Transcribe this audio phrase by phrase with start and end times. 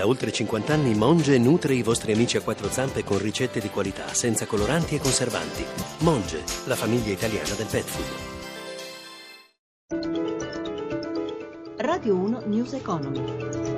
[0.00, 3.68] Da oltre 50 anni Monge nutre i vostri amici a quattro zampe con ricette di
[3.68, 5.62] qualità, senza coloranti e conservanti.
[5.98, 8.06] Monge, la famiglia italiana del pet food.
[11.76, 13.69] Radio 1 News Economy.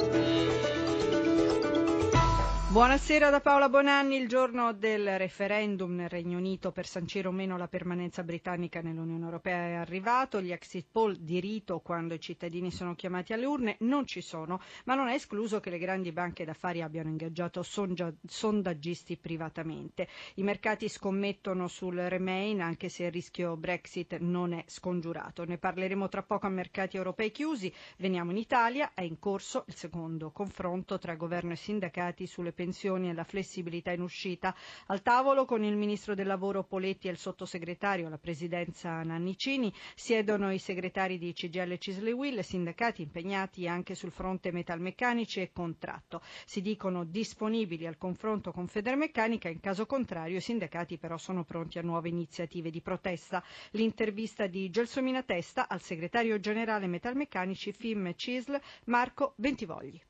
[2.73, 4.17] Buonasera da Paola Bonanni.
[4.17, 9.27] Il giorno del referendum nel Regno Unito per sancire o meno la permanenza britannica nell'Unione
[9.27, 10.41] Europea è arrivato.
[10.41, 14.59] Gli exit poll di rito quando i cittadini sono chiamati alle urne non ci sono,
[14.87, 20.09] ma non è escluso che le grandi banche d'affari abbiano ingaggiato sondaggisti privatamente.
[20.37, 25.45] I mercati scommettono sul Remain anche se il rischio Brexit non è scongiurato.
[25.45, 27.71] Ne parleremo tra poco a mercati europei chiusi.
[27.99, 28.93] Veniamo in Italia.
[28.95, 33.91] È in corso il secondo confronto tra governo e sindacati sulle pensioni e la flessibilità
[33.91, 34.55] in uscita.
[34.87, 40.53] Al tavolo con il ministro del lavoro Poletti e il sottosegretario alla presidenza Nannicini siedono
[40.53, 46.23] i segretari di CGL Cisle Will, sindacati impegnati anche sul fronte metalmeccanici e contratto.
[46.45, 51.81] Si dicono disponibili al confronto con Federmeccanica, in caso contrario i sindacati però sono pronti
[51.81, 53.43] a nuove iniziative di protesta.
[53.73, 60.01] L'intervista di Gelsomina Testa al segretario generale metalmeccanici FIM Cisl Marco Bentivogli.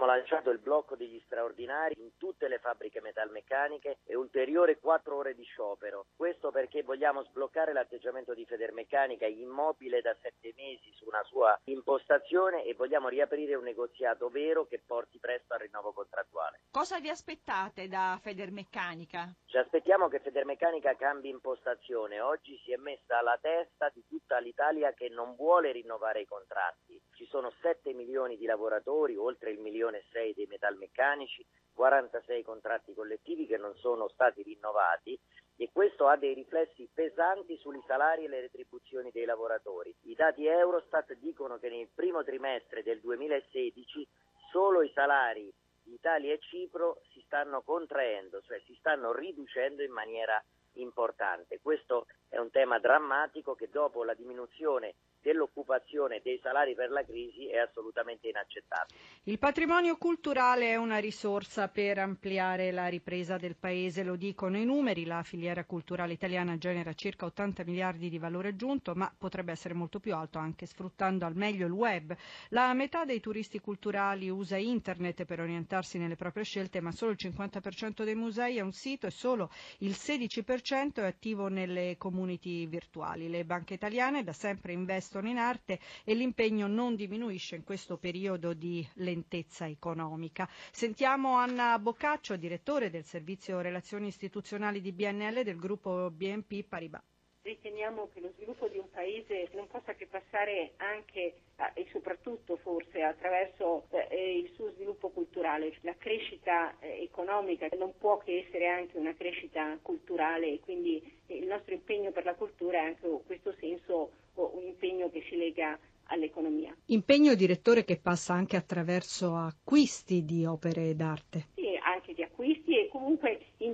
[0.00, 5.34] Abbiamo lanciato il blocco degli straordinari in tutte le fabbriche metalmeccaniche e ulteriori quattro ore
[5.34, 6.06] di sciopero.
[6.16, 12.64] Questo perché vogliamo sbloccare l'atteggiamento di Federmeccanica immobile da sette mesi su una sua impostazione
[12.64, 16.60] e vogliamo riaprire un negoziato vero che porti presto al rinnovo contrattuale.
[16.70, 19.34] Cosa vi aspettate da Federmeccanica?
[19.44, 22.22] Ci aspettiamo che Federmeccanica cambi impostazione.
[22.22, 26.98] Oggi si è messa alla testa di tutta l'Italia che non vuole rinnovare i contratti.
[27.12, 32.94] Ci sono 7 milioni di lavoratori, oltre il milione e 6 dei metalmeccanici, 46 contratti
[32.94, 35.18] collettivi che non sono stati rinnovati
[35.56, 39.94] e questo ha dei riflessi pesanti sui salari e le retribuzioni dei lavoratori.
[40.02, 44.08] I dati Eurostat dicono che nel primo trimestre del 2016
[44.50, 49.92] solo i salari di Italia e Cipro si stanno contraendo, cioè si stanno riducendo in
[49.92, 50.42] maniera
[50.74, 51.60] importante.
[51.60, 57.04] Questo è un tema drammatico che dopo la diminuzione dell'occupazione e dei salari per la
[57.04, 58.98] crisi è assolutamente inaccettabile.
[59.24, 64.64] Il patrimonio culturale è una risorsa per ampliare la ripresa del Paese, lo dicono i
[64.64, 69.74] numeri, la filiera culturale italiana genera circa 80 miliardi di valore aggiunto, ma potrebbe essere
[69.74, 72.16] molto più alto anche sfruttando al meglio il web.
[72.48, 77.18] La metà dei turisti culturali usa internet per orientarsi nelle proprie scelte, ma solo il
[77.20, 83.28] 50% dei musei ha un sito e solo il 16% è attivo nelle community virtuali.
[83.28, 87.96] Le banche italiane da sempre investono investono in arte e l'impegno non diminuisce in questo
[87.96, 90.48] periodo di lentezza economica.
[90.70, 97.02] Sentiamo Anna Boccaccio, direttore del Servizio Relazioni Istituzionali di BNL del gruppo BNP Paribas
[97.42, 101.34] riteniamo che lo sviluppo di un paese non possa che passare anche
[101.74, 105.74] e soprattutto forse attraverso eh, il suo sviluppo culturale.
[105.82, 111.46] La crescita eh, economica non può che essere anche una crescita culturale e quindi il
[111.46, 115.78] nostro impegno per la cultura è anche in questo senso un impegno che si lega
[116.04, 116.74] all'economia.
[116.86, 121.48] Impegno direttore che passa anche attraverso acquisti di opere d'arte.
[121.54, 122.59] Sì, anche di acquisti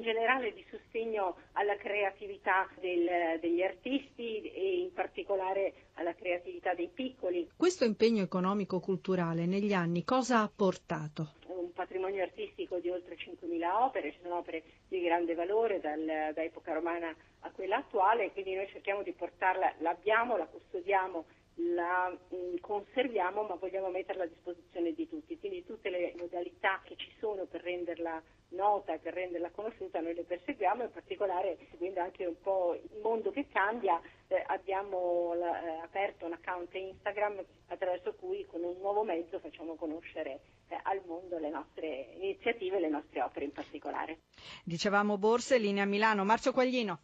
[0.07, 7.51] generale di sostegno alla creatività del, degli artisti e in particolare alla creatività dei piccoli.
[7.57, 11.33] Questo impegno economico-culturale negli anni cosa ha portato?
[11.49, 16.43] Un patrimonio artistico di oltre 5.000 opere, ci sono opere di grande valore dal, da
[16.43, 21.25] epoca romana a quella attuale, quindi noi cerchiamo di portarla, l'abbiamo, la custodiamo
[21.57, 26.97] la mh, conserviamo ma vogliamo metterla a disposizione di tutti, quindi tutte le modalità che
[26.97, 32.01] ci sono per renderla nota e per renderla conosciuta noi le perseguiamo, in particolare seguendo
[32.01, 37.43] anche un po' il mondo che cambia eh, abbiamo la, eh, aperto un account Instagram
[37.69, 42.81] attraverso cui con un nuovo mezzo facciamo conoscere eh, al mondo le nostre iniziative e
[42.81, 44.19] le nostre opere in particolare.
[44.65, 47.01] Dicevamo borse, linea Milano, Marzio Quaglino.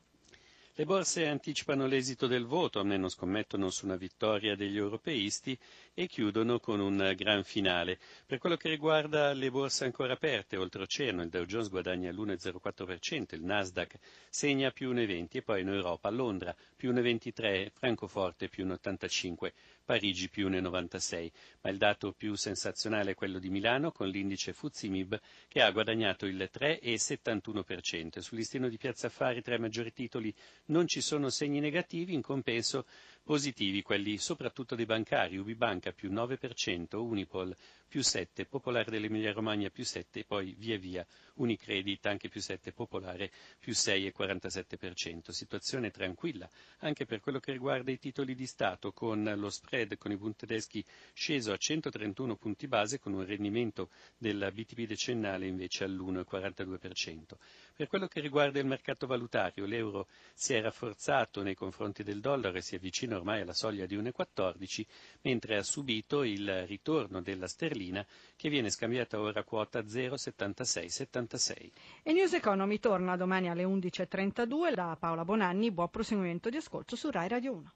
[0.74, 5.56] Le borse anticipano l'esito del voto, almeno scommettono su una vittoria degli europeisti
[5.92, 7.98] e chiudono con un gran finale.
[8.24, 13.44] Per quello che riguarda le borse ancora aperte, oltreoceano, il Dow Jones guadagna l'1,04%, il
[13.44, 13.98] Nasdaq
[14.30, 19.52] segna più 1,20 e poi in Europa, Londra più 1,23, Francoforte più 1,85.
[19.84, 21.30] Parigi più 1,96,
[21.62, 26.24] ma il dato più sensazionale è quello di Milano con l'indice Fuzimib che ha guadagnato
[26.24, 28.20] il 3,71%.
[28.20, 30.32] Sul listino di Piazza Affari tra i maggiori titoli
[30.66, 32.86] non ci sono segni negativi, in compenso
[33.22, 37.54] positivi quelli soprattutto dei bancari, Ubibanca più 9%, Unipol
[37.86, 42.72] più 7, Popolare dell'Emilia Romagna più 7 e poi via via Unicredit anche più 7,
[42.72, 45.30] Popolare più 6,47%.
[45.30, 46.48] Situazione tranquilla
[46.78, 50.36] anche per quello che riguarda i titoli di Stato con lo spread con i Bund
[50.36, 57.36] tedeschi sceso a 131 punti base con un rendimento del BTP decennale invece all'1,42%.
[57.74, 62.56] Per quello che riguarda il mercato valutario, l'euro si è rafforzato nei confronti del dollaro
[62.56, 64.84] e si avvicina ormai alla soglia di 1,14,
[65.22, 68.04] mentre ha subito il ritorno della sterlina
[68.36, 71.70] che viene scambiata ora a quota 0,7676.
[72.02, 75.70] E News Economy torna domani alle 11.32 da Paola Bonanni.
[75.70, 77.72] Buon proseguimento di ascolto su Rai Radio 1.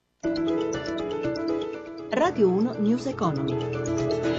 [2.11, 4.36] Radio 1 News Economy.